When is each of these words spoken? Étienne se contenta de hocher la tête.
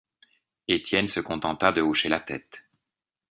Étienne 0.67 1.07
se 1.07 1.19
contenta 1.19 1.71
de 1.71 1.81
hocher 1.83 2.09
la 2.09 2.19
tête. 2.21 2.67